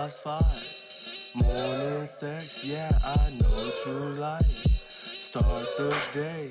past 0.00 0.22
five. 0.22 1.44
Morning 1.44 2.06
sex, 2.06 2.64
yeah, 2.64 2.90
I 3.04 3.30
know 3.38 3.70
true 3.84 4.14
life. 4.18 4.44
Start 4.44 5.66
the 5.78 5.94
day 6.12 6.50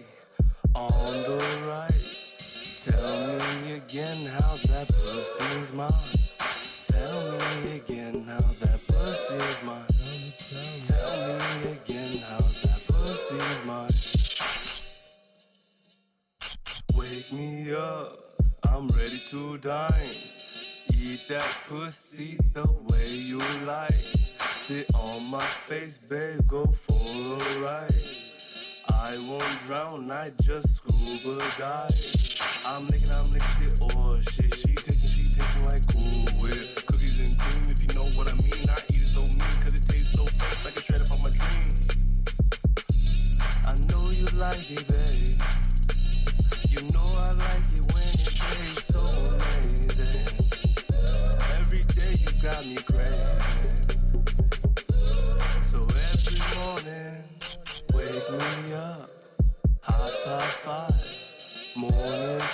on 0.76 1.14
the 1.28 1.40
right. 1.68 2.06
Tell 2.86 3.18
me 3.28 3.74
again 3.74 4.26
how 4.28 4.56
that 4.72 4.88
pussy's 4.88 5.74
mine. 5.74 5.92
Tell 6.88 7.22
me 7.40 7.78
again 7.78 8.24
how 8.24 8.46
that 8.62 8.80
pussy's 8.88 9.64
mine. 9.64 9.86
Tell 10.88 11.14
me 11.28 11.72
again 11.74 12.14
how 12.30 12.44
that 12.64 12.82
pussy's 12.88 13.66
mine. 13.66 13.98
Wake 16.96 17.34
me 17.34 17.74
up, 17.74 18.14
I'm 18.64 18.88
ready 18.90 19.20
to 19.32 19.58
dine. 19.58 20.39
Eat 21.02 21.28
that 21.30 21.58
pussy 21.70 22.38
the 22.54 22.68
way 22.90 23.08
you 23.08 23.40
like. 23.66 23.94
Sit 24.54 24.94
on 24.94 25.32
my 25.32 25.40
face, 25.40 25.98
babe, 25.98 26.46
go 26.46 26.66
for 26.66 26.94
a 26.94 27.62
ride. 27.64 27.94
I 28.90 29.18
won't 29.30 29.60
drown, 29.66 30.12
I 30.12 30.32
just 30.42 30.76
scuba 30.76 31.42
dive. 31.58 31.96
I'm 32.68 32.86
licking, 32.88 33.10
I'm 33.12 33.32
licking 33.32 33.56
shit, 33.58 33.80
oh 33.96 34.20
shit. 34.20 34.54
She 34.54 34.76
tasting, 34.76 35.10
she 35.10 35.24
tasting 35.24 35.66
like 35.66 35.88
cool 35.88 36.44
whip. 36.44 36.86
Cookies 36.86 37.24
and 37.24 37.38
cream, 37.40 37.72
if 37.72 37.80
you 37.80 37.96
know 37.96 38.06
what 38.20 38.28
I 38.28 38.36
mean. 38.36 38.68
I 38.68 38.78
eat 38.92 39.02
it 39.02 39.08
so 39.08 39.22
mean, 39.22 39.58
cause 39.64 39.74
it 39.74 39.88
tastes 39.88 40.12
so 40.12 40.26
fresh, 40.26 40.66
like 40.66 40.76
a 40.76 40.82
shred 40.84 41.02
up 41.02 41.12
on 41.16 41.24
my 41.24 41.32
dream. 41.32 41.80
I 43.66 43.74
know 43.88 44.04
you 44.12 44.28
like 44.38 44.70
it, 44.70 44.86
babe. 44.88 45.09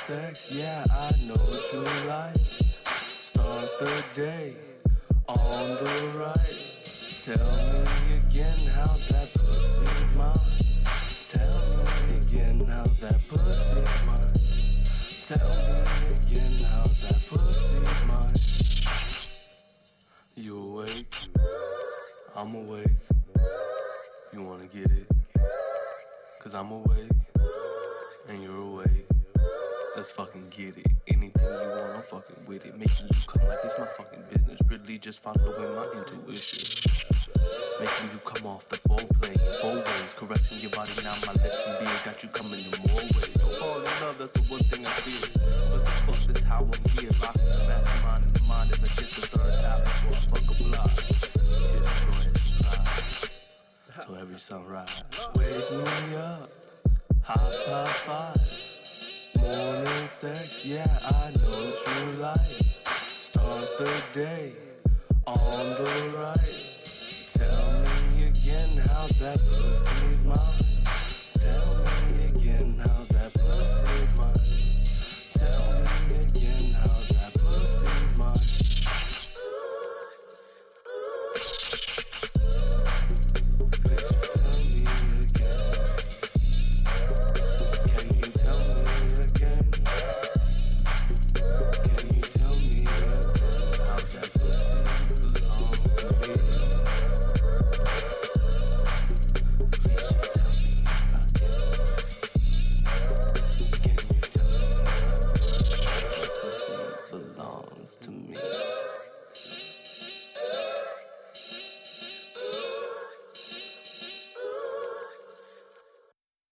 Sex, 0.06 0.56
yeah, 0.56 0.86
I 0.88 1.12
know 1.26 1.34
what 1.34 1.74
you 1.74 1.80
like. 2.08 2.38
Start 2.38 3.70
the 3.80 4.04
day 4.14 4.54
on 5.28 5.68
the 5.82 5.96
right. 6.14 6.58
Tell 7.26 7.50
me 7.82 8.22
again 8.22 8.62
how 8.78 8.94
that 9.10 9.34
pussy's 9.34 10.14
mine. 10.14 10.38
Tell 11.34 11.58
me 12.06 12.14
again 12.22 12.58
how 12.68 12.86
that 13.02 13.20
pussy's 13.28 13.96
mine. 14.06 14.38
Tell 15.26 15.50
me 15.58 16.06
again 16.22 16.54
how 16.70 16.86
that 16.86 17.22
pussy's 17.28 17.98
mine. 18.08 18.38
You 20.36 20.54
awake? 20.56 21.16
I'm 22.36 22.54
awake. 22.54 23.02
You 24.34 24.44
wanna 24.44 24.68
get 24.68 24.92
it? 24.92 25.10
Cause 26.38 26.54
I'm 26.54 26.70
awake 26.70 27.10
and 28.30 28.44
you're 28.44 28.56
awake. 28.56 29.05
Let's 29.96 30.12
fucking 30.12 30.48
get 30.50 30.78
it. 30.78 30.88
Anything 31.08 31.42
you 31.42 31.70
want, 31.72 31.96
I'm 31.96 32.02
fucking 32.04 32.46
with 32.46 32.66
it. 32.66 32.78
Making 32.78 33.08
you 33.08 33.20
come 33.28 33.48
like 33.48 33.60
it's 33.64 33.80
my 33.80 33.86
fucking 33.86 34.24
business. 34.30 34.60
Really 34.70 34.98
just 35.00 35.24
following 35.24 35.74
my 35.74 35.88
intuition. 35.96 36.68
Making 37.80 38.10
you 38.12 38.20
come 38.26 38.46
off 38.46 38.68
the 38.68 38.76
foreplay, 38.76 39.40
four 39.62 39.76
ways. 39.76 40.14
Caressing 40.18 40.60
your 40.68 40.72
body, 40.76 40.92
now 41.00 41.16
my 41.26 41.32
lips 41.40 41.64
and 41.68 41.80
beard 41.80 42.02
got 42.04 42.22
you 42.22 42.28
coming 42.36 42.60
in 42.60 42.76
more 42.84 42.92
ways. 42.92 43.40
Don't 43.40 43.56
fall 43.56 43.80
in 43.80 43.88
love, 44.04 44.18
that's 44.20 44.36
the 44.36 44.44
one 44.52 44.60
thing 44.68 44.86
I 44.86 44.92
feel. 45.00 45.32
But 45.72 45.80
the 45.80 45.92
fuck 46.04 46.20
is 46.36 46.44
how 46.44 46.68
I'm 46.68 46.84
here. 47.00 47.16
Locked 47.24 47.40
in 47.40 47.56
the 47.56 47.64
mastermind 47.72 48.28
in 48.28 48.36
the 48.36 48.44
mind 48.52 48.76
as 48.76 48.84
I 48.84 48.92
kiss 49.00 49.16
the 49.16 49.32
third 49.32 49.64
eye 49.64 49.80
before 49.80 50.12
I 50.12 50.28
fuck 50.28 50.44
a 50.44 50.56
block. 50.76 50.92
Try. 53.96 54.04
Till 54.04 54.20
every 54.20 54.40
sunrise. 54.44 55.08
Wake 55.40 55.72
me 55.72 56.20
up, 56.20 56.52
past 57.24 58.04
five. 58.04 58.44
Morning 59.36 59.95
sex, 60.16 60.66
yeah, 60.66 60.88
I 61.08 61.30
know 61.32 61.72
true 61.84 62.22
life. 62.22 62.88
Start 62.88 63.68
the 63.78 64.02
day 64.14 64.54
on 65.28 65.36
the 65.36 66.18
right. 66.18 66.56
Tell 67.34 67.82
me 67.84 68.28
again 68.28 68.78
how 68.88 69.08
that 69.20 69.40
pussy's 69.40 70.24
mine. 70.24 70.86
Tell 71.44 71.68
me 72.08 72.40
again 72.40 72.80
how 72.80 73.05